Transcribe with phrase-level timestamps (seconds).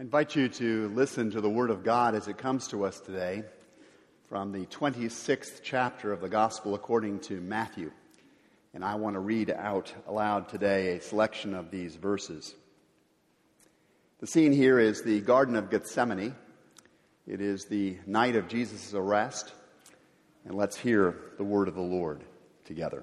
[0.00, 3.00] I invite you to listen to the Word of God as it comes to us
[3.00, 3.44] today
[4.30, 7.92] from the 26th chapter of the Gospel according to Matthew.
[8.72, 12.54] And I want to read out aloud today a selection of these verses.
[14.20, 16.34] The scene here is the Garden of Gethsemane.
[17.26, 19.52] It is the night of Jesus' arrest.
[20.46, 22.24] And let's hear the word of the Lord
[22.64, 23.02] together.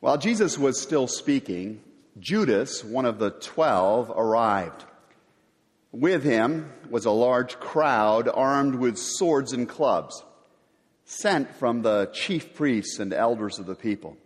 [0.00, 1.82] While Jesus was still speaking,
[2.18, 4.86] Judas, one of the twelve, arrived.
[5.98, 10.22] With him was a large crowd armed with swords and clubs,
[11.06, 14.18] sent from the chief priests and elders of the people.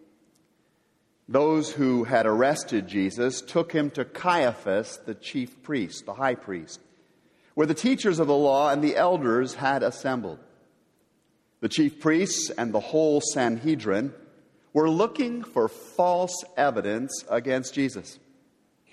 [1.29, 6.81] Those who had arrested Jesus took him to Caiaphas, the chief priest, the high priest,
[7.55, 10.41] where the teachers of the law and the elders had assembled.
[11.61, 14.13] The chief priests and the whole Sanhedrin
[14.73, 18.19] were looking for false evidence against Jesus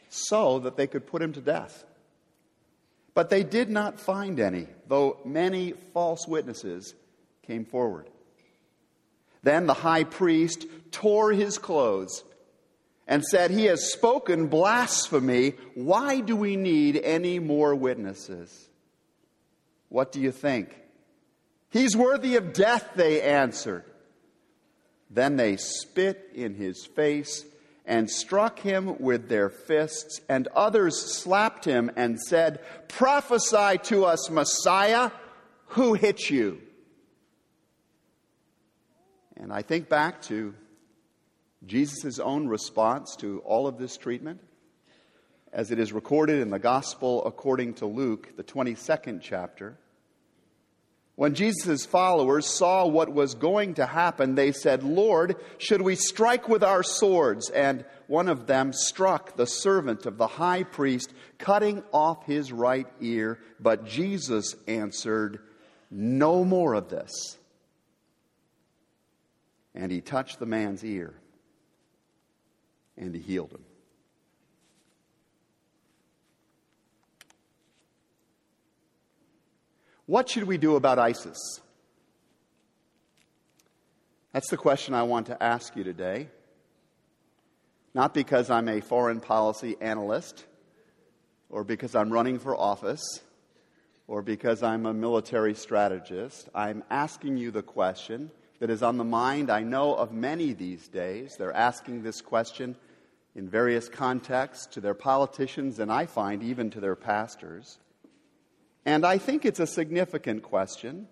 [0.10, 1.84] so that they could put him to death.
[3.18, 6.94] But they did not find any, though many false witnesses
[7.48, 8.12] came forward.
[9.42, 12.24] Then the high priest tore his clothes
[13.08, 15.56] and said, He has spoken blasphemy.
[15.74, 18.70] Why do we need any more witnesses?
[19.90, 20.80] What do you think?
[21.72, 23.84] He's worthy of death, they answered.
[25.10, 27.44] Then they spit in his face
[27.88, 34.30] and struck him with their fists, and others slapped him and said, Prophesy to us,
[34.30, 35.12] Messiah,
[35.68, 36.62] who hit you?
[39.38, 40.54] And I think back to
[41.66, 44.42] Jesus' own response to all of this treatment,
[45.54, 49.78] as it is recorded in the Gospel according to Luke, the 22nd chapter.
[51.18, 56.48] When Jesus' followers saw what was going to happen, they said, Lord, should we strike
[56.48, 57.50] with our swords?
[57.50, 62.86] And one of them struck the servant of the high priest, cutting off his right
[63.02, 63.40] ear.
[63.60, 65.40] But Jesus answered,
[65.90, 67.40] No more of this.
[69.74, 71.16] And he touched the man's ear,
[72.96, 73.66] and he healed him.
[80.08, 81.60] What should we do about ISIS?
[84.32, 86.30] That's the question I want to ask you today.
[87.94, 90.46] Not because I'm a foreign policy analyst,
[91.50, 93.04] or because I'm running for office,
[94.08, 96.48] or because I'm a military strategist.
[96.56, 100.88] I'm asking you the question that is on the mind, I know, of many these
[100.88, 101.36] days.
[101.38, 102.78] They're asking this question
[103.36, 107.78] in various contexts to their politicians, and I find even to their pastors.
[108.88, 111.10] And I think it's a significant question,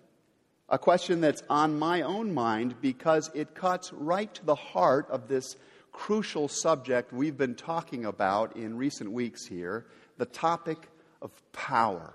[0.66, 5.28] a question that's on my own mind because it cuts right to the heart of
[5.28, 5.56] this
[5.92, 9.84] crucial subject we've been talking about in recent weeks here
[10.16, 10.78] the topic
[11.20, 12.14] of power.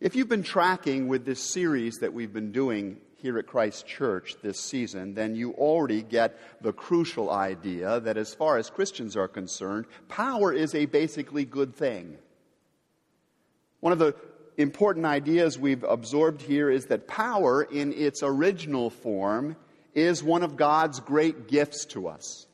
[0.00, 4.34] If you've been tracking with this series that we've been doing here at Christ Church
[4.42, 9.28] this season, then you already get the crucial idea that as far as Christians are
[9.28, 12.18] concerned, power is a basically good thing.
[13.82, 14.14] One of the
[14.56, 19.56] important ideas we've absorbed here is that power, in its original form,
[19.92, 22.46] is one of God's great gifts to us.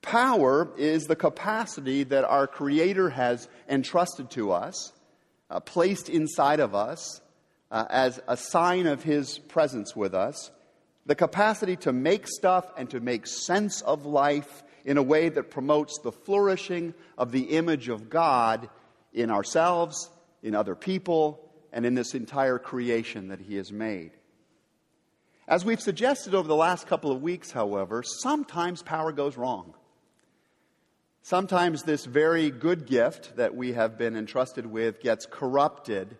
[0.00, 4.94] Power is the capacity that our Creator has entrusted to us,
[5.50, 7.20] uh, placed inside of us
[7.70, 10.50] uh, as a sign of His presence with us,
[11.04, 15.50] the capacity to make stuff and to make sense of life in a way that
[15.50, 18.70] promotes the flourishing of the image of God
[19.12, 20.10] in ourselves,
[20.42, 24.12] in other people, and in this entire creation that He has made.
[25.48, 29.74] As we've suggested over the last couple of weeks, however, sometimes power goes wrong.
[31.22, 36.16] Sometimes this very good gift that we have been entrusted with gets corrupted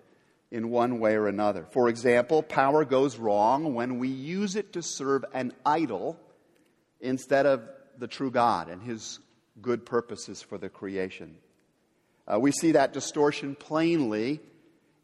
[0.50, 1.66] in one way or another.
[1.70, 6.18] For example, power goes wrong when we use it to serve an idol
[7.00, 9.18] instead of the true God and His
[9.60, 11.36] good purposes for the creation.
[12.26, 14.40] Uh, we see that distortion plainly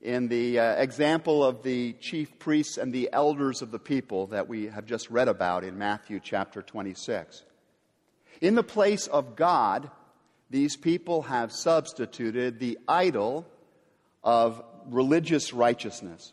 [0.00, 4.48] in the uh, example of the chief priests and the elders of the people that
[4.48, 7.42] we have just read about in Matthew chapter 26.
[8.40, 9.90] In the place of God,
[10.50, 13.46] these people have substituted the idol
[14.22, 16.32] of religious righteousness.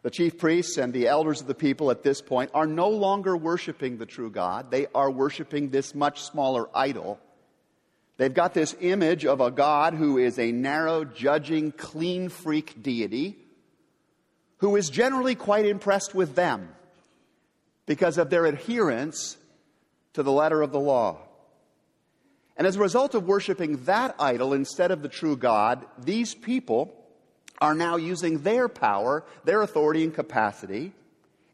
[0.00, 3.36] The chief priests and the elders of the people at this point are no longer
[3.36, 4.70] worshiping the true God.
[4.70, 7.20] They are worshiping this much smaller idol
[8.18, 13.38] They've got this image of a God who is a narrow, judging, clean freak deity
[14.58, 16.68] who is generally quite impressed with them
[17.86, 19.36] because of their adherence
[20.12, 21.18] to the letter of the law.
[22.56, 26.92] And as a result of worshiping that idol instead of the true God, these people
[27.60, 30.92] are now using their power, their authority, and capacity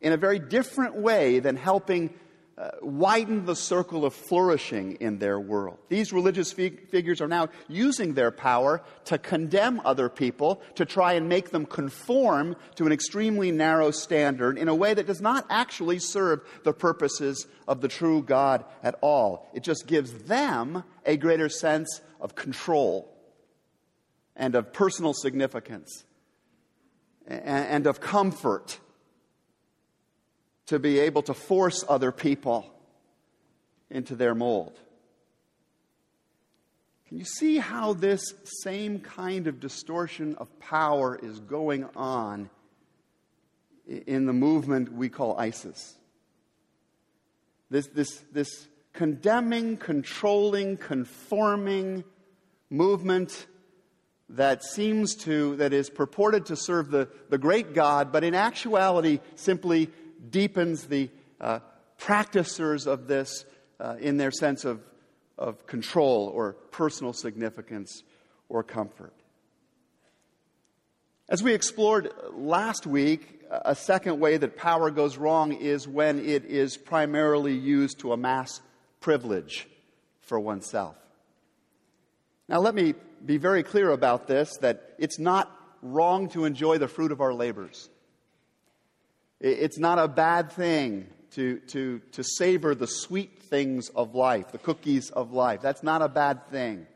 [0.00, 2.12] in a very different way than helping
[2.56, 5.76] uh, widen the circle of flourishing in their world.
[5.88, 11.14] These religious fig- figures are now using their power to condemn other people, to try
[11.14, 15.46] and make them conform to an extremely narrow standard in a way that does not
[15.50, 19.50] actually serve the purposes of the true God at all.
[19.52, 23.12] It just gives them a greater sense of control
[24.36, 26.04] and of personal significance
[27.26, 28.78] and, and of comfort
[30.66, 32.70] to be able to force other people
[33.90, 34.78] into their mold.
[37.08, 42.48] Can you see how this same kind of distortion of power is going on
[43.86, 45.94] in the movement we call ISIS?
[47.70, 52.04] This, this, this condemning, controlling, conforming
[52.70, 53.46] movement
[54.30, 59.20] that seems to, that is purported to serve the, the great God, but in actuality
[59.36, 59.90] simply
[60.30, 61.10] deepens the
[61.40, 61.60] uh,
[61.98, 63.44] practicers of this
[63.80, 64.80] uh, in their sense of,
[65.38, 68.02] of control or personal significance
[68.48, 69.12] or comfort.
[71.28, 76.44] As we explored last week, a second way that power goes wrong is when it
[76.44, 78.60] is primarily used to amass
[79.00, 79.66] privilege
[80.20, 80.96] for oneself.
[82.48, 82.94] Now, let me
[83.24, 85.50] be very clear about this that it's not
[85.82, 87.88] wrong to enjoy the fruit of our labors.
[89.46, 94.58] It's not a bad thing to, to, to savor the sweet things of life, the
[94.58, 95.60] cookies of life.
[95.60, 96.86] That's not a bad thing.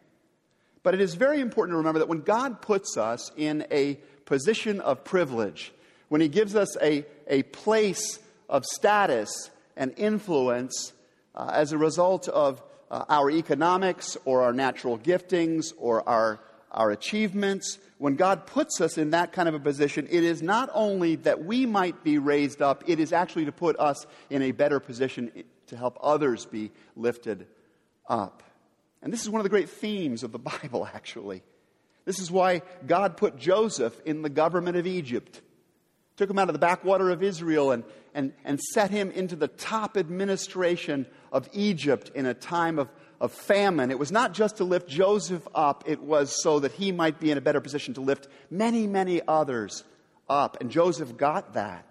[0.82, 4.80] But it is very important to remember that when God puts us in a position
[4.80, 5.74] of privilege,
[6.08, 8.18] when He gives us a, a place
[8.48, 10.94] of status and influence
[11.34, 16.40] uh, as a result of uh, our economics or our natural giftings or our,
[16.70, 20.70] our achievements, when God puts us in that kind of a position, it is not
[20.75, 24.53] only that we might be raised up, it is actually to put us in a
[24.53, 27.47] better position to help others be lifted
[28.09, 28.43] up.
[29.03, 31.43] And this is one of the great themes of the Bible, actually.
[32.05, 35.43] This is why God put Joseph in the government of Egypt,
[36.17, 37.85] took him out of the backwater of Israel, and,
[38.15, 42.88] and, and set him into the top administration of Egypt in a time of
[43.20, 43.91] of famine.
[43.91, 47.31] It was not just to lift Joseph up, it was so that he might be
[47.31, 49.85] in a better position to lift many, many others
[50.29, 50.59] up.
[50.61, 51.85] And Joseph got that.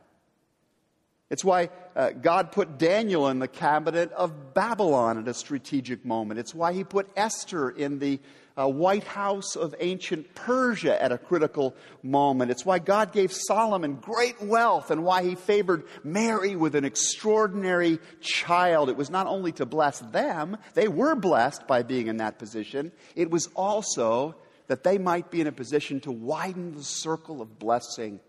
[1.30, 6.40] It's why uh, God put Daniel in the cabinet of Babylon at a strategic moment.
[6.40, 8.20] It's why he put Esther in the
[8.58, 12.50] uh, White House of ancient Persia at a critical moment.
[12.50, 18.00] It's why God gave Solomon great wealth and why he favored Mary with an extraordinary
[18.20, 18.90] child.
[18.90, 22.92] It was not only to bless them, they were blessed by being in that position,
[23.16, 24.36] it was also
[24.68, 28.20] that they might be in a position to widen the circle of blessing,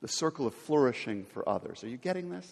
[0.00, 1.84] the circle of flourishing for others.
[1.84, 2.50] Are you getting this?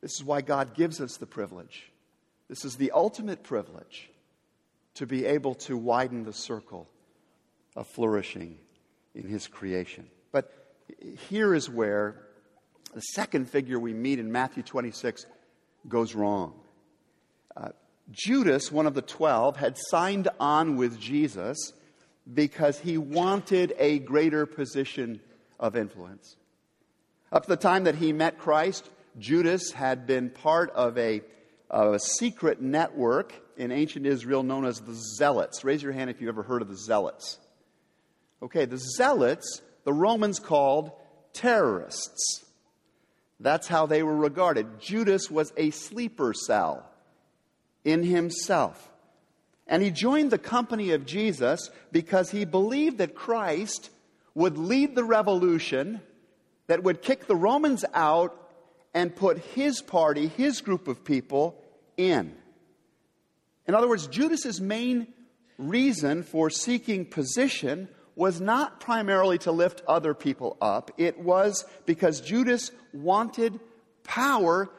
[0.00, 1.90] This is why God gives us the privilege.
[2.48, 4.10] This is the ultimate privilege
[4.94, 6.88] to be able to widen the circle
[7.76, 8.58] of flourishing
[9.14, 10.06] in his creation.
[10.32, 10.52] But
[11.28, 12.26] here is where
[12.94, 15.26] the second figure we meet in Matthew 26
[15.88, 16.54] goes wrong.
[17.56, 17.70] Uh,
[18.10, 21.72] Judas, one of the twelve, had signed on with Jesus
[22.32, 25.20] because he wanted a greater position
[25.58, 26.36] of influence.
[27.32, 31.22] Up to the time that he met Christ, Judas had been part of a,
[31.70, 35.64] of a secret network in ancient Israel known as the Zealots.
[35.64, 37.38] Raise your hand if you've ever heard of the Zealots.
[38.42, 40.92] Okay, the Zealots, the Romans called
[41.32, 42.44] terrorists.
[43.40, 44.80] That's how they were regarded.
[44.80, 46.88] Judas was a sleeper cell
[47.84, 48.90] in himself.
[49.66, 53.90] And he joined the company of Jesus because he believed that Christ
[54.34, 56.00] would lead the revolution
[56.66, 58.40] that would kick the Romans out
[58.92, 61.60] and put his party, his group of people,
[61.96, 62.34] in.
[63.66, 65.08] In other words, Judas's main
[65.58, 70.90] reason for seeking position was not primarily to lift other people up.
[70.98, 73.58] It was because Judas wanted
[74.04, 74.70] power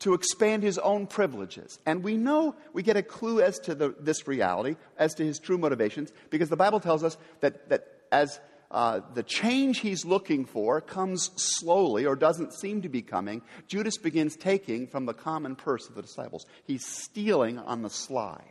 [0.00, 1.78] to expand his own privileges.
[1.86, 5.38] And we know, we get a clue as to the, this reality, as to his
[5.38, 8.38] true motivations, because the Bible tells us that, that as
[8.70, 13.96] uh, the change he's looking for comes slowly or doesn't seem to be coming, Judas
[13.98, 16.46] begins taking from the common purse of the disciples.
[16.64, 18.42] He's stealing on the sly.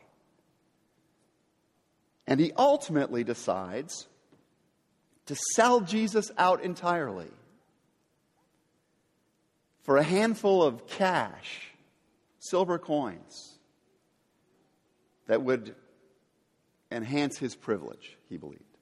[2.28, 4.08] And he ultimately decides
[5.28, 7.30] to sell Jesus out entirely
[9.84, 11.72] for a handful of cash,
[12.40, 13.60] silver coins.
[15.28, 15.76] that would
[16.92, 18.75] enhance his privilege, he believed.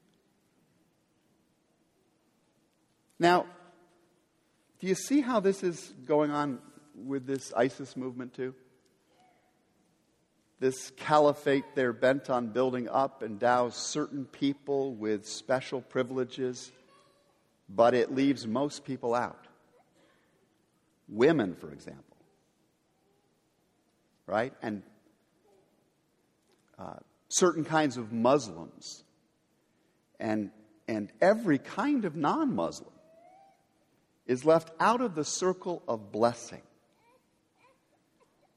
[3.24, 3.46] Now,
[4.80, 6.58] do you see how this is going on
[6.94, 8.54] with this ISIS movement, too?
[10.60, 16.70] This caliphate they're bent on building up endows certain people with special privileges,
[17.66, 19.46] but it leaves most people out.
[21.08, 22.18] Women, for example.
[24.26, 24.52] Right?
[24.60, 24.82] And
[26.78, 26.96] uh,
[27.28, 29.02] certain kinds of Muslims
[30.20, 30.50] and,
[30.86, 32.90] and every kind of non Muslim
[34.26, 36.62] is left out of the circle of blessing.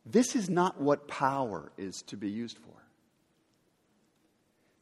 [0.06, 2.74] This is not what power is to be used for.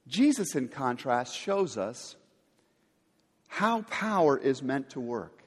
[0.08, 2.16] Jesus, in contrast, shows us
[3.48, 5.44] how power is meant to work.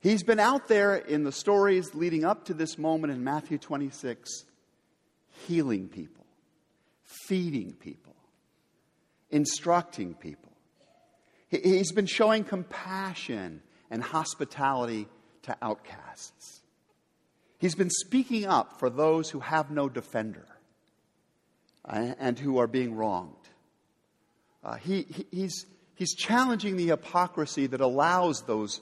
[0.00, 4.44] He's been out there in the stories leading up to this moment in Matthew 26,
[5.46, 6.24] healing people,
[7.04, 8.16] feeding people,
[9.30, 10.49] instructing people.
[11.50, 15.08] He's been showing compassion and hospitality
[15.42, 16.60] to outcasts.
[17.58, 20.46] He's been speaking up for those who have no defender
[21.84, 23.34] uh, and who are being wronged.
[24.62, 28.80] Uh, he, he's, he's challenging the hypocrisy that allows those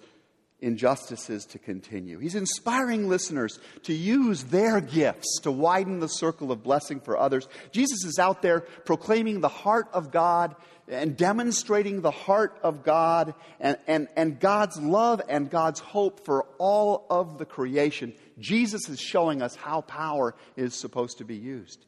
[0.61, 2.19] injustices to continue.
[2.19, 7.49] He's inspiring listeners to use their gifts to widen the circle of blessing for others.
[7.71, 10.57] Jesus is out there proclaiming the heart of God
[10.88, 16.47] and demonstrating the heart of God and, and, and God's love and God's hope for
[16.59, 18.15] all of the creation.
[18.38, 21.85] Jesus is showing us how power is supposed to be used.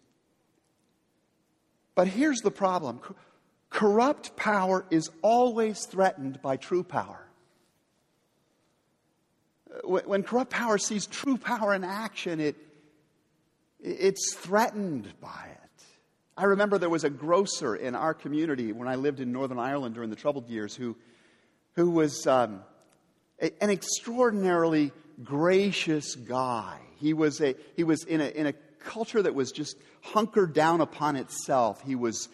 [1.96, 3.00] But here's the problem
[3.68, 7.29] corrupt power is always threatened by true power
[9.84, 12.56] when corrupt power sees true power in action, it,
[13.82, 15.84] it's threatened by it.
[16.36, 19.94] I remember there was a grocer in our community when I lived in Northern Ireland
[19.94, 20.96] during the troubled years who,
[21.74, 22.62] who was um,
[23.40, 26.78] a, an extraordinarily gracious guy.
[26.96, 30.80] He was, a, he was in, a, in a culture that was just hunkered down
[30.80, 31.82] upon itself.
[31.82, 32.28] He was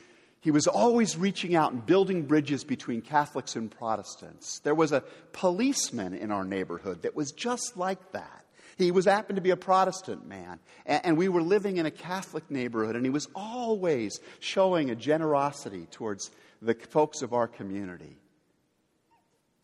[0.47, 4.61] he was always reaching out and building bridges between Catholics and Protestants.
[4.61, 8.45] There was a policeman in our neighborhood that was just like that.
[8.79, 12.49] He was happened to be a Protestant man, and, we were living in a Catholic
[12.49, 16.31] neighborhood, and he was always showing a generosity towards
[16.63, 18.17] the folks of our community.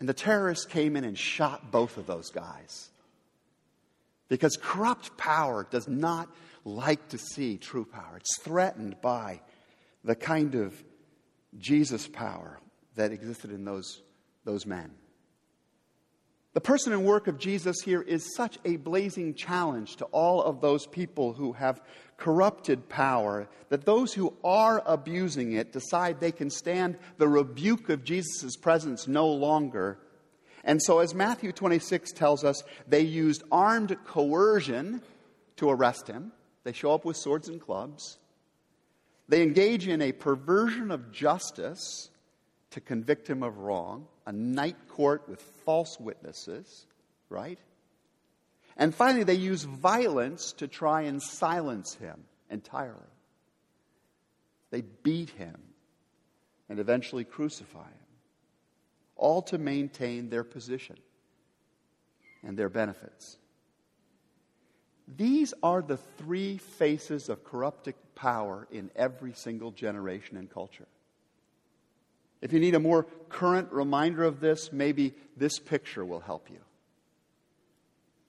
[0.00, 2.90] And the terrorists came in and shot both of those guys.
[4.28, 6.28] Because corrupt power does not
[6.64, 9.42] like to see true power, it's threatened by
[10.04, 10.74] the kind of
[11.58, 12.58] Jesus power
[12.94, 14.02] that existed in those,
[14.44, 14.92] those men.
[16.54, 20.60] The person and work of Jesus here is such a blazing challenge to all of
[20.60, 21.80] those people who have
[22.18, 28.04] corrupted power that those who are abusing it decide they can stand the rebuke of
[28.04, 29.98] Jesus' presence no longer.
[30.62, 35.00] And so, as Matthew 26 tells us, they used armed coercion
[35.56, 36.32] to arrest him.
[36.64, 38.18] They show up with swords and clubs.
[39.28, 42.10] They engage in a perversion of justice
[42.70, 46.86] to convict him of wrong, a night court with false witnesses,
[47.28, 47.58] right?
[48.76, 52.98] And finally, they use violence to try and silence him entirely.
[54.70, 55.60] They beat him
[56.68, 58.06] and eventually crucify him,
[59.16, 60.96] all to maintain their position
[62.42, 63.36] and their benefits.
[65.16, 70.86] These are the three faces of corrupted power in every single generation and culture.
[72.40, 76.58] If you need a more current reminder of this, maybe this picture will help you.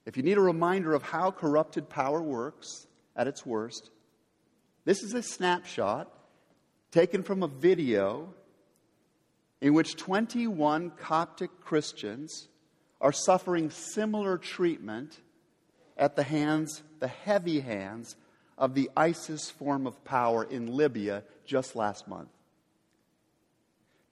[0.06, 2.86] If you need a reminder of how corrupted power works
[3.16, 3.90] at its worst,
[4.84, 6.12] this is a snapshot
[6.90, 8.34] taken from a video
[9.60, 12.48] in which 21 Coptic Christians
[13.00, 15.18] are suffering similar treatment
[15.96, 18.16] at the hands, the heavy hands,
[18.56, 22.28] of the ISIS form of power in Libya just last month.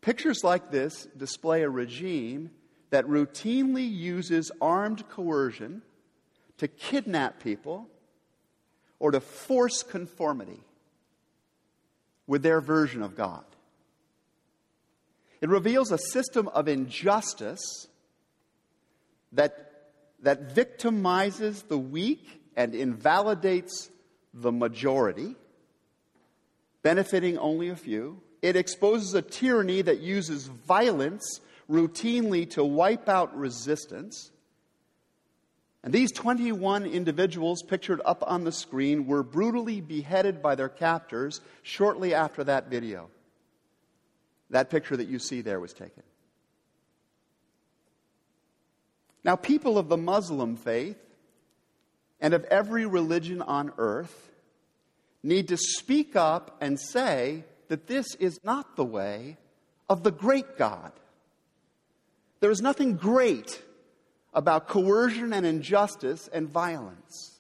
[0.00, 2.50] Pictures like this display a regime
[2.90, 5.82] that routinely uses armed coercion
[6.58, 7.88] to kidnap people
[8.98, 10.60] or to force conformity
[12.26, 13.44] with their version of God.
[15.40, 17.88] It reveals a system of injustice
[19.32, 19.71] that
[20.22, 23.90] that victimizes the weak and invalidates
[24.32, 25.36] the majority,
[26.82, 28.20] benefiting only a few.
[28.40, 34.30] It exposes a tyranny that uses violence routinely to wipe out resistance.
[35.84, 41.40] And these 21 individuals pictured up on the screen were brutally beheaded by their captors
[41.62, 43.10] shortly after that video.
[44.50, 46.02] That picture that you see there was taken.
[49.24, 50.98] Now, people of the Muslim faith
[52.20, 54.30] and of every religion on earth
[55.22, 59.36] need to speak up and say that this is not the way
[59.88, 60.92] of the great God.
[62.40, 63.62] There is nothing great
[64.34, 67.38] about coercion and injustice and violence.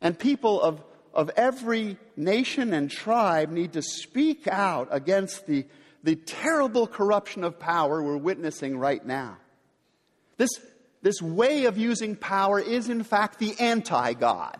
[0.00, 0.82] And people of,
[1.14, 5.64] of every nation and tribe need to speak out against the,
[6.02, 9.38] the terrible corruption of power we're witnessing right now.
[10.36, 10.50] This,
[11.02, 14.58] this way of using power is, in fact, the anti God.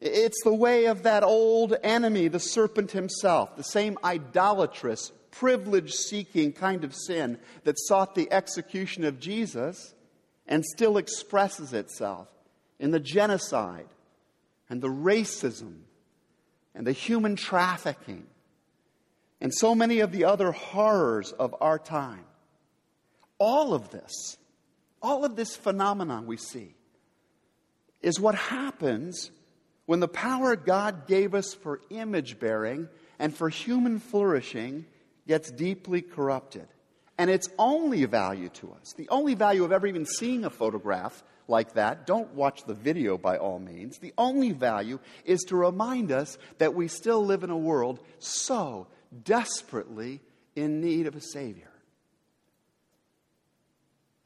[0.00, 6.52] It's the way of that old enemy, the serpent himself, the same idolatrous, privilege seeking
[6.52, 9.94] kind of sin that sought the execution of Jesus
[10.46, 12.28] and still expresses itself
[12.78, 13.88] in the genocide
[14.68, 15.80] and the racism
[16.74, 18.26] and the human trafficking
[19.40, 22.24] and so many of the other horrors of our time.
[23.38, 24.36] All of this,
[25.02, 26.74] all of this phenomenon we see,
[28.02, 29.30] is what happens
[29.86, 32.88] when the power God gave us for image bearing
[33.18, 34.86] and for human flourishing
[35.26, 36.68] gets deeply corrupted.
[37.18, 41.22] And its only value to us, the only value of ever even seeing a photograph
[41.48, 43.98] like that, don't watch the video by all means.
[43.98, 48.86] The only value is to remind us that we still live in a world so
[49.24, 50.20] desperately
[50.56, 51.69] in need of a Savior.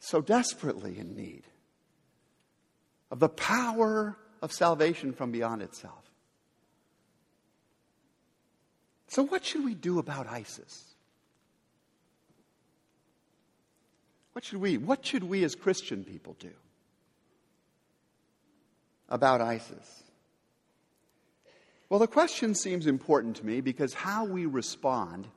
[0.04, 1.44] So desperately in need
[3.10, 6.04] of the power of salvation from beyond itself.
[9.08, 10.84] So, what should we do about ISIS?
[14.32, 16.52] What should we, what should we as Christian people do
[19.08, 20.02] about ISIS?
[21.88, 25.28] Well, the question seems important to me because how we respond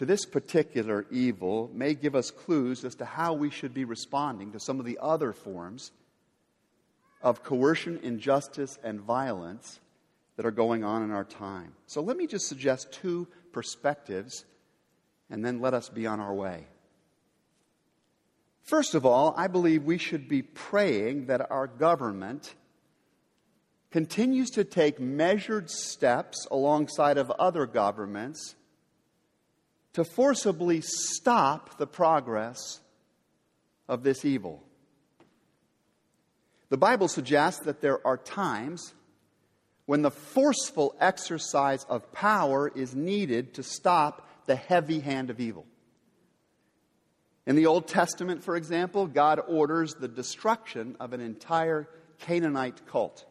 [0.00, 4.50] to this particular evil may give us clues as to how we should be responding
[4.50, 5.92] to some of the other forms
[7.20, 9.78] of coercion, injustice, and violence
[10.36, 11.74] that are going on in our time.
[11.86, 14.46] So let me just suggest two perspectives
[15.28, 16.64] and then let us be on our way.
[18.62, 22.54] First of all, I believe we should be praying that our government
[23.90, 28.54] continues to take measured steps alongside of other governments
[29.92, 32.80] to forcibly stop the progress
[33.88, 34.62] of this evil.
[36.68, 38.94] The Bible suggests that there are times
[39.86, 45.66] when the forceful exercise of power is needed to stop the heavy hand of evil.
[47.44, 51.88] In the Old Testament, for example, God orders the destruction of an entire
[52.20, 53.24] Canaanite cult.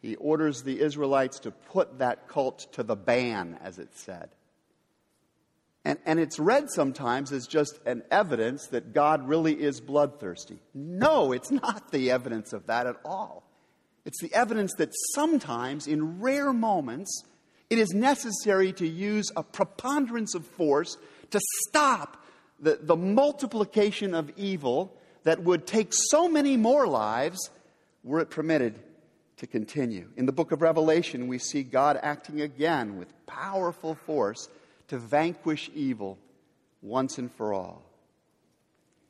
[0.00, 4.28] He orders the Israelites to put that cult to the ban, as it said.
[5.88, 10.58] And, and it's read sometimes as just an evidence that God really is bloodthirsty.
[10.74, 13.42] No, it's not the evidence of that at all.
[14.04, 17.24] It's the evidence that sometimes, in rare moments,
[17.70, 20.98] it is necessary to use a preponderance of force
[21.30, 22.22] to stop
[22.60, 27.48] the, the multiplication of evil that would take so many more lives
[28.04, 28.78] were it permitted
[29.38, 30.10] to continue.
[30.18, 34.50] In the book of Revelation, we see God acting again with powerful force
[34.88, 36.18] to vanquish evil
[36.82, 37.82] once and for all.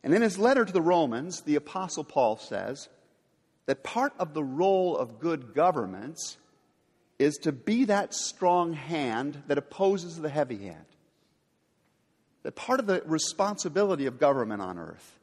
[0.03, 2.89] And in his letter to the Romans, the Apostle Paul says
[3.67, 6.37] that part of the role of good governments
[7.19, 10.85] is to be that strong hand that opposes the heavy hand
[12.43, 15.19] that part of the responsibility of government on earth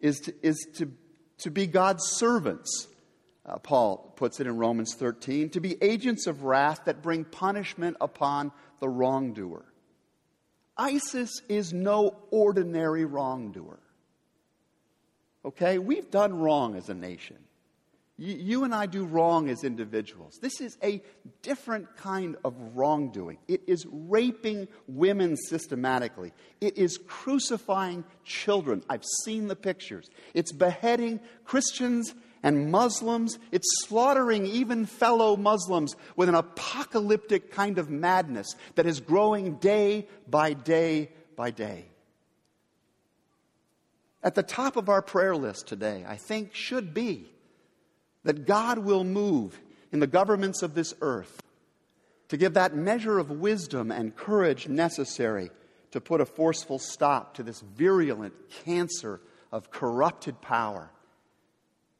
[0.00, 0.90] is to, is to,
[1.38, 2.88] to be God's servants.
[3.44, 7.96] Uh, Paul puts it in Romans 13 to be agents of wrath that bring punishment
[8.00, 9.64] upon the wrongdoer.
[10.76, 13.78] ISIS is no ordinary wrongdoer.
[15.44, 15.78] Okay?
[15.78, 17.38] We've done wrong as a nation.
[18.18, 20.38] You, you, and I do wrong as individuals.
[20.40, 21.02] This is a
[21.42, 23.36] different kind of wrongdoing.
[23.46, 26.32] It is raping women systematically.
[26.62, 28.82] It is crucifying children.
[28.88, 30.08] I've seen the pictures.
[30.32, 33.38] It's beheading Christians and Muslims.
[33.52, 40.06] It's slaughtering even fellow Muslims with an apocalyptic kind of madness that is growing day
[40.28, 41.86] by day by day.
[44.22, 47.30] At the top of our prayer list today, I think, should be
[48.24, 49.60] that God will move
[49.92, 51.40] in the governments of this earth
[52.28, 55.50] to give that measure of wisdom and courage necessary
[55.92, 59.20] to put a forceful stop to this virulent cancer
[59.52, 60.90] of corrupted power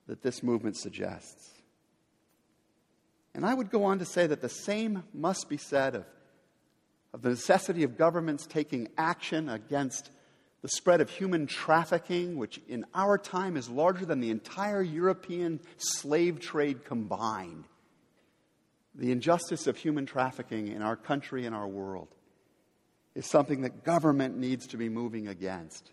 [0.06, 1.50] that this movement suggests.
[3.34, 6.06] And I would go on to say that the same must be said of,
[7.12, 10.10] of the necessity of governments taking action against
[10.62, 15.60] the spread of human trafficking, which in our time is larger than the entire European
[15.76, 17.64] slave trade combined.
[18.94, 22.08] The injustice of human trafficking in our country and our world
[23.14, 25.90] is something that government needs to be moving against.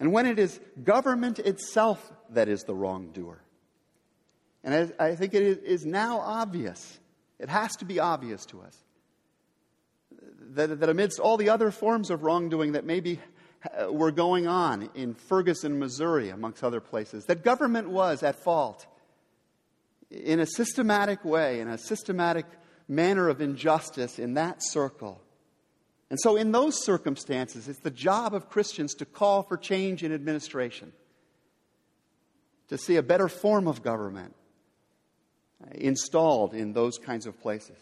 [0.00, 3.40] And when it is government itself that is the wrongdoer,
[4.62, 6.98] and I think it is now obvious,
[7.38, 8.76] it has to be obvious to us,
[10.54, 13.20] that, that amidst all the other forms of wrongdoing that maybe
[13.78, 18.86] uh, were going on in Ferguson, Missouri, amongst other places, that government was at fault
[20.10, 22.46] in a systematic way, in a systematic
[22.88, 25.20] manner of injustice in that circle.
[26.14, 30.14] And so, in those circumstances, it's the job of Christians to call for change in
[30.14, 30.92] administration,
[32.68, 34.32] to see a better form of government
[35.72, 37.76] installed in those kinds of places.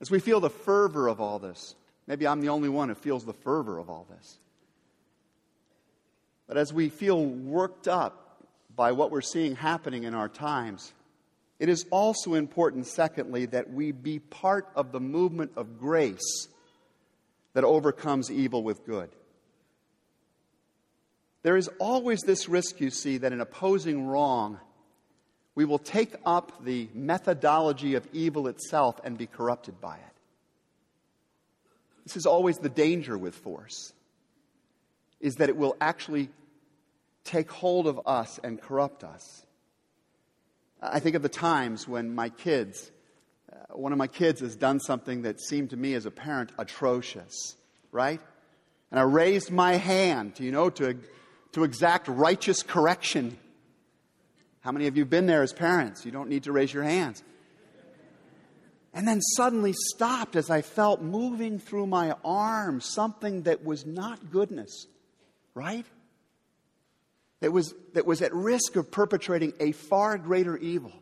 [0.00, 1.76] As we feel the fervor of all this,
[2.08, 4.38] maybe I'm the only one who feels the fervor of all this.
[6.48, 8.42] But as we feel worked up
[8.74, 10.92] by what we're seeing happening in our times,
[11.58, 16.48] it is also important, secondly, that we be part of the movement of grace
[17.52, 19.10] that overcomes evil with good.
[21.42, 24.58] There is always this risk, you see, that in opposing wrong,
[25.54, 30.14] we will take up the methodology of evil itself and be corrupted by it.
[32.04, 33.92] This is always the danger with force,
[35.20, 36.30] is that it will actually
[37.24, 39.43] take hold of us and corrupt us.
[40.86, 42.90] I think of the times when my kids,
[43.50, 46.52] uh, one of my kids has done something that seemed to me as a parent
[46.58, 47.56] atrocious,
[47.90, 48.20] right?
[48.90, 50.98] And I raised my hand, you know, to,
[51.52, 53.38] to exact righteous correction.
[54.60, 56.04] How many of you been there as parents?
[56.04, 57.22] You don't need to raise your hands.
[58.92, 64.30] And then suddenly stopped as I felt moving through my arm something that was not
[64.30, 64.86] goodness,
[65.54, 65.86] right?
[67.44, 70.92] That was, that was at risk of perpetrating a far greater evil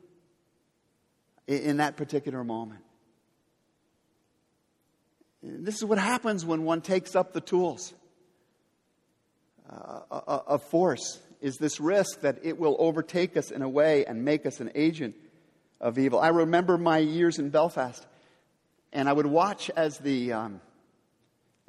[1.46, 2.80] in, in that particular moment.
[5.40, 7.94] And this is what happens when one takes up the tools
[9.70, 14.24] uh, of force is this risk that it will overtake us in a way and
[14.24, 15.14] make us an agent
[15.80, 16.18] of evil.
[16.18, 18.04] I remember my years in Belfast,
[18.92, 20.60] and I would watch as the um,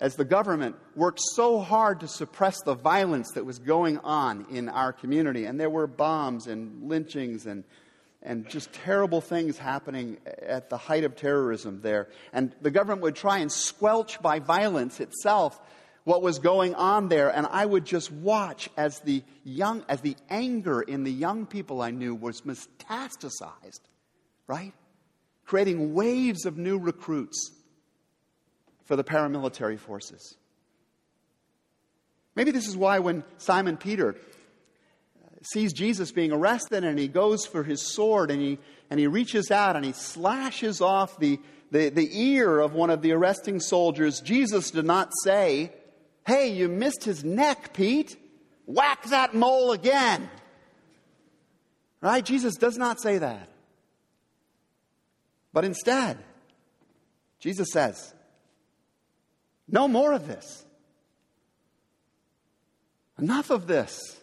[0.03, 4.67] as the government worked so hard to suppress the violence that was going on in
[4.67, 5.45] our community.
[5.45, 7.63] And there were bombs and lynchings and,
[8.21, 12.09] and just terrible things happening at the height of terrorism there.
[12.33, 15.57] And the government would try and squelch by violence itself
[16.03, 17.29] what was going on there.
[17.29, 21.81] And I would just watch as the young, as the anger in the young people
[21.81, 23.79] I knew was metastasized,
[24.47, 24.73] right?
[25.45, 27.53] Creating waves of new recruits
[28.93, 30.37] for the paramilitary forces.
[32.35, 37.43] Maybe this is why when Simon Peter uh, sees Jesus being arrested and he goes
[37.43, 38.59] for his sword and he,
[38.91, 41.39] and he reaches out and he slashes off the,
[41.71, 45.71] the, the ear of one of the arresting soldiers, Jesus did not say,
[46.27, 48.15] Hey, you missed his neck, Pete.
[48.67, 50.29] Whack that mole again.
[51.99, 52.23] Right?
[52.23, 53.49] Jesus does not say that.
[55.51, 56.19] But instead,
[57.39, 58.13] Jesus says,
[59.67, 60.63] no more of this.
[63.17, 64.19] Enough of this.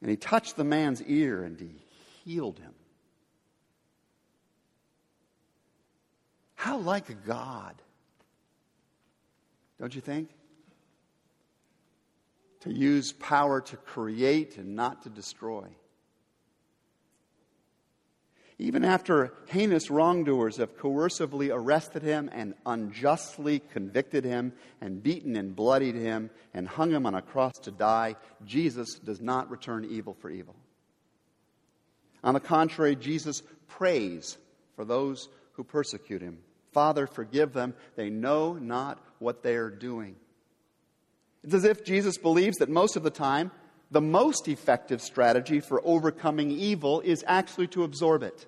[0.00, 1.70] And he touched the man's ear and he
[2.24, 2.74] healed him.
[6.54, 7.74] How like God,
[9.80, 10.28] don't you think?
[12.60, 15.66] To use power to create and not to destroy.
[18.60, 25.54] Even after heinous wrongdoers have coercively arrested him and unjustly convicted him and beaten and
[25.54, 30.16] bloodied him and hung him on a cross to die, Jesus does not return evil
[30.20, 30.56] for evil.
[32.24, 34.36] On the contrary, Jesus prays
[34.74, 36.38] for those who persecute him.
[36.72, 37.74] Father, forgive them.
[37.94, 40.16] They know not what they are doing.
[41.44, 43.52] It's as if Jesus believes that most of the time,
[43.90, 48.46] the most effective strategy for overcoming evil is actually to absorb it.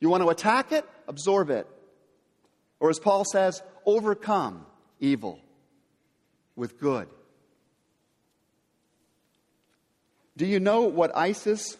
[0.00, 0.84] You want to attack it?
[1.06, 1.66] Absorb it.
[2.80, 4.66] Or as Paul says, overcome
[5.00, 5.40] evil
[6.54, 7.08] with good.
[10.36, 11.78] Do you know what ISIS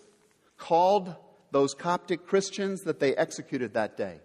[0.57, 1.15] called
[1.53, 4.19] those Coptic Christians that they executed that day?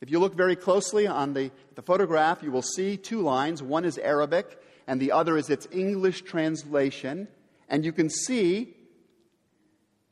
[0.00, 3.62] If you look very closely on the, the photograph, you will see two lines.
[3.62, 7.28] One is Arabic, and the other is its English translation.
[7.68, 8.74] And you can see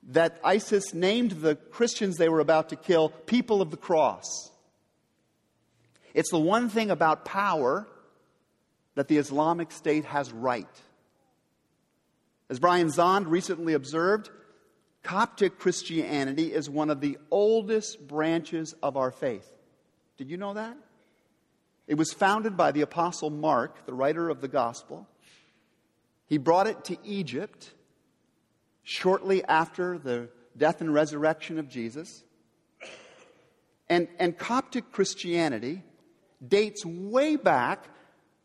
[0.09, 4.53] that ISIS named the Christians they were about to kill people of the cross.
[6.13, 7.89] It's the one thing about power
[8.97, 10.69] that the Islamic State has right.
[12.51, 14.31] As Brian Zahnd recently observed,
[15.03, 19.51] Coptic Christianity is one of the oldest branches of our faith.
[20.19, 20.77] Did you know that?
[21.87, 25.09] It was founded by the Apostle Mark, the writer of the Gospel.
[26.27, 27.73] He brought it to Egypt
[28.83, 32.25] shortly after the death and resurrection of Jesus.
[33.89, 35.83] And, and Coptic Christianity
[36.47, 37.85] dates way back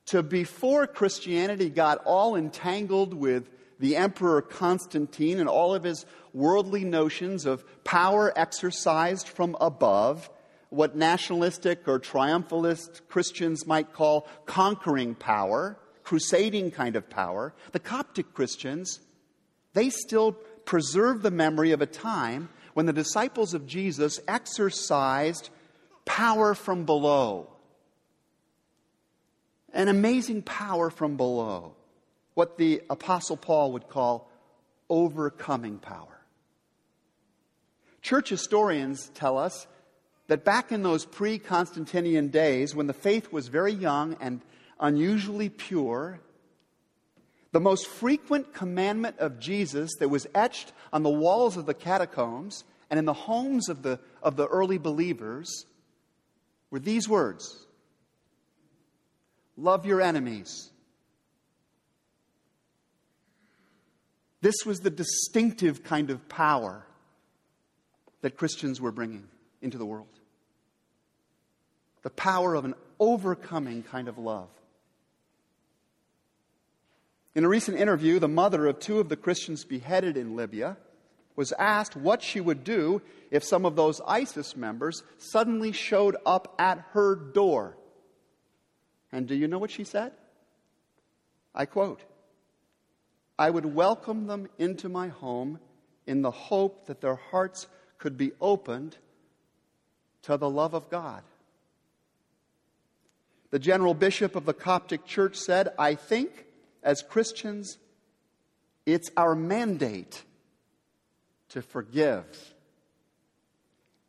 [0.08, 3.50] to before Christianity got all entangled with
[3.80, 10.30] the Emperor Constantine and all of his worldly notions of power exercised from above,
[10.72, 18.34] what nationalistic or triumphalist Christians might call conquering power, crusading kind of power, the Coptic
[18.34, 19.02] Christians,
[19.74, 25.50] they still preserve the memory of a time when the disciples of Jesus exercised
[26.06, 27.50] power from below.
[29.74, 31.76] An amazing power from below
[32.34, 34.32] what the Apostle Paul would call
[34.90, 36.22] overcoming power.
[38.02, 39.68] Church historians tell us
[40.32, 44.40] that back in those pre Constantinian days, when the faith was very young and
[44.80, 46.22] unusually pure,
[47.52, 52.64] the most frequent commandment of Jesus that was etched on the walls of the catacombs
[52.90, 55.66] and in the homes of the, of the early believers
[56.70, 57.68] were these words
[59.58, 60.72] Love your enemies.
[64.40, 66.88] This was the distinctive kind of power
[68.22, 69.28] that Christians were bringing
[69.62, 70.21] into the world.
[72.04, 74.50] The power of an overcoming kind of love.
[77.34, 80.78] In a recent interview, the mother of two of the Christians beheaded in Libya
[81.36, 86.54] was asked what she would do if some of those ISIS members suddenly showed up
[86.60, 87.78] at her door.
[89.12, 90.12] And do you know what she said?
[91.56, 92.02] I quote
[93.40, 95.60] I would welcome them into my home
[96.06, 98.98] in the hope that their hearts could be opened
[100.24, 101.24] to the love of God.
[103.52, 106.46] The general bishop of the Coptic Church said, I think
[106.84, 107.78] as Christians,
[108.86, 110.24] it's our mandate
[111.50, 112.26] to forgive.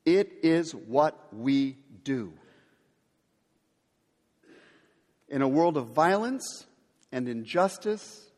[0.05, 2.33] It is what we do.
[5.28, 6.66] In a world of violence
[7.11, 8.33] and injustice,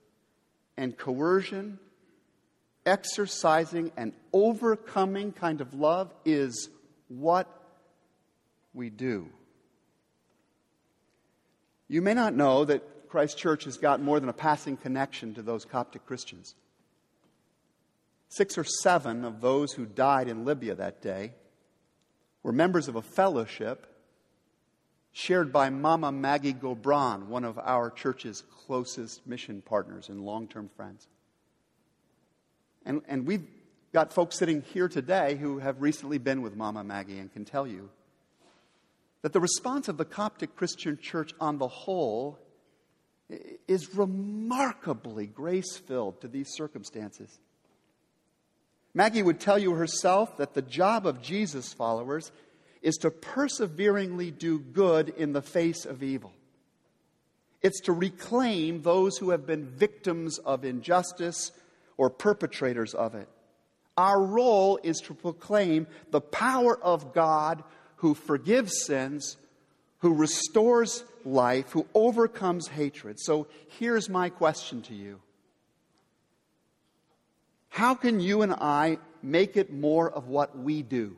[0.76, 1.78] and coercion,
[2.84, 6.68] exercising an overcoming kind of love is
[7.08, 7.48] what
[8.72, 9.28] we do.
[11.94, 15.42] You may not know that Christ Church has got more than a passing connection to
[15.42, 16.56] those Coptic Christians.
[18.30, 21.34] Six or seven of those who died in Libya that day
[22.42, 23.86] were members of a fellowship
[25.12, 30.70] shared by Mama Maggie Gobran, one of our church's closest mission partners and long term
[30.76, 31.06] friends.
[32.84, 33.46] And, and we've
[33.92, 37.68] got folks sitting here today who have recently been with Mama Maggie and can tell
[37.68, 37.88] you
[39.24, 42.38] that the response of the Coptic Christian church on the whole
[43.66, 47.38] is remarkably grace filled to these circumstances.
[48.92, 52.32] Maggie would tell you herself that the job of Jesus followers
[52.82, 56.34] is to perseveringly do good in the face of evil.
[57.62, 61.50] It's to reclaim those who have been victims of injustice
[61.96, 63.30] or perpetrators of it.
[63.96, 67.64] Our role is to proclaim the power of God
[67.96, 69.36] who forgives sins,
[69.98, 73.18] who restores life, who overcomes hatred.
[73.18, 73.46] So
[73.78, 75.20] here's my question to you
[77.68, 81.16] How can you and I make it more of what we do?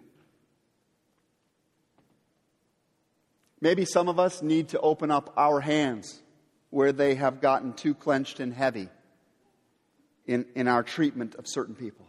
[3.61, 6.23] Maybe some of us need to open up our hands
[6.71, 8.89] where they have gotten too clenched and heavy
[10.27, 12.07] in, in our treatment of certain people.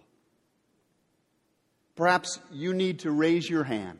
[1.95, 3.99] Perhaps you need to raise your hand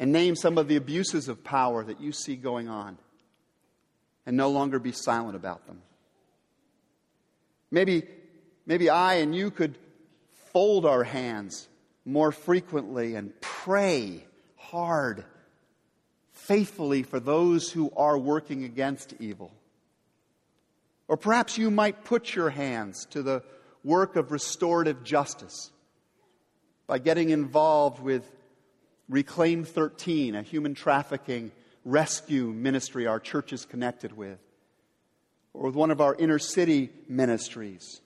[0.00, 2.96] and name some of the abuses of power that you see going on
[4.24, 5.82] and no longer be silent about them.
[7.70, 8.04] Maybe,
[8.64, 9.76] maybe I and you could
[10.52, 11.68] fold our hands
[12.06, 14.24] more frequently and pray
[14.56, 15.22] hard
[16.32, 19.52] faithfully for those who are working against evil.
[21.08, 23.42] Or perhaps you might put your hands to the
[23.84, 25.70] work of restorative justice
[26.86, 28.24] by getting involved with
[29.10, 31.50] Reclaim 13, a human trafficking
[31.84, 34.38] rescue ministry our church is connected with,
[35.52, 38.02] or with one of our inner city ministries,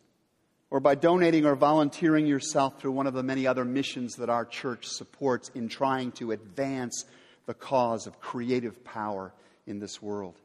[0.70, 4.46] or by donating or volunteering yourself through one of the many other missions that our
[4.46, 7.04] church supports in trying to advance
[7.44, 9.34] the cause of creative power
[9.66, 10.40] in this world.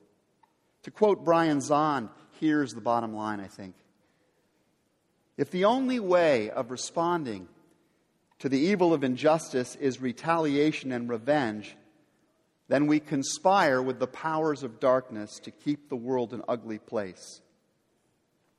[0.83, 2.09] To quote Brian Zahnd,
[2.41, 3.75] here's the bottom line, I think.
[5.37, 7.47] If the only way of responding
[8.39, 11.75] to the evil of injustice is retaliation and revenge,
[12.69, 17.41] then we conspire with the powers of darkness to keep the world an ugly place.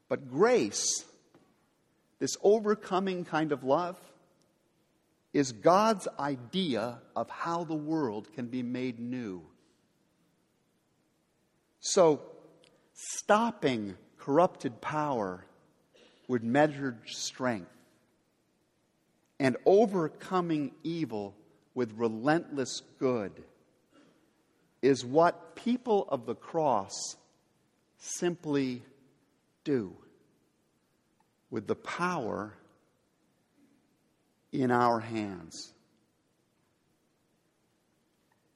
[0.09, 1.05] But grace,
[2.19, 3.97] this overcoming kind of love,
[5.33, 9.43] is God's idea of how the world can be made new.
[11.79, 12.21] So,
[12.93, 15.47] stopping corrupted power
[16.27, 17.71] with measured strength
[19.41, 21.35] and overcoming evil
[21.75, 23.33] with relentless good
[24.83, 27.17] is what people of the cross
[27.99, 28.83] simply
[29.65, 29.97] do
[31.51, 32.53] with the power
[34.53, 35.73] in our hands.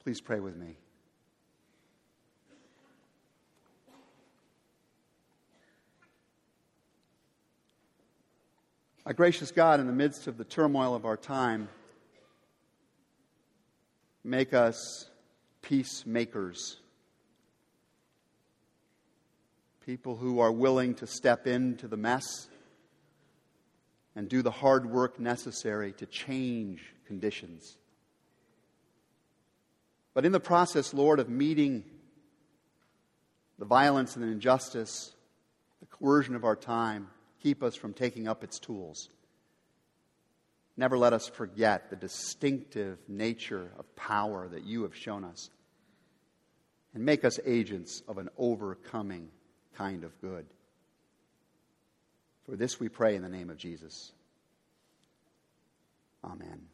[0.03, 0.77] Please pray with me.
[9.06, 11.68] Our gracious God, in the midst of the turmoil of our time,
[14.24, 15.10] make us
[15.60, 16.78] peacemakers.
[19.84, 22.48] People who are willing to step into the mess
[24.16, 27.76] and do the hard work necessary to change conditions.
[30.14, 31.84] But in the process, Lord, of meeting
[33.58, 35.12] the violence and the injustice,
[35.80, 37.10] the coercion of our time,
[37.44, 39.11] keep us from taking up its tools.
[40.78, 45.50] Never let us forget the distinctive nature of power that you have shown us.
[46.94, 49.28] And make us agents of an overcoming
[49.76, 50.46] kind of good.
[52.46, 54.12] For this we pray in the name of Jesus.
[56.24, 56.73] Amen.